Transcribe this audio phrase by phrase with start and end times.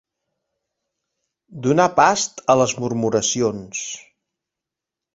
[1.69, 3.87] Donar past a les murmuracions.